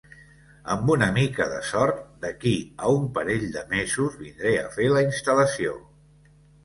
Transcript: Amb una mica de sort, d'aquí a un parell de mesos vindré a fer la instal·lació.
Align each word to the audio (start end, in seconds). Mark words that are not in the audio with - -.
Amb 0.75 0.87
una 0.93 1.09
mica 1.17 1.45
de 1.51 1.59
sort, 1.71 1.99
d'aquí 2.25 2.53
a 2.87 2.93
un 3.01 3.05
parell 3.19 3.45
de 3.59 3.63
mesos 3.75 4.17
vindré 4.23 4.55
a 4.63 4.67
fer 4.79 4.89
la 4.97 5.05
instal·lació. 5.11 5.77